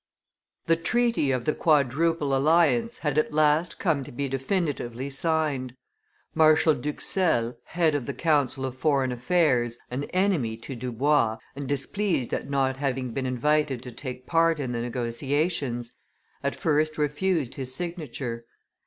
The 0.65 0.77
treaty 0.77 1.29
of 1.29 1.45
the 1.45 1.53
quadruple 1.53 2.35
alliance 2.35 2.97
had 3.05 3.19
at 3.19 3.31
last 3.31 3.77
come 3.77 4.03
to 4.03 4.11
be 4.11 4.27
definitively 4.27 5.11
signed; 5.11 5.75
Marshal 6.33 6.73
d'Huxelles, 6.73 7.53
head 7.65 7.93
of 7.93 8.07
the 8.07 8.13
council 8.15 8.65
of 8.65 8.75
foreign 8.75 9.11
affairs, 9.11 9.77
an 9.91 10.05
enemy 10.05 10.57
to 10.57 10.75
Dubois, 10.75 11.37
and 11.55 11.69
displeased 11.69 12.33
at 12.33 12.49
not 12.49 12.77
having 12.77 13.11
been 13.11 13.27
invited 13.27 13.83
to 13.83 13.91
take 13.91 14.25
part 14.25 14.59
in 14.59 14.71
the 14.71 14.81
negotiations, 14.81 15.91
at 16.43 16.55
first 16.55 16.97
refused 16.97 17.53
his 17.53 17.75
signature. 17.75 18.45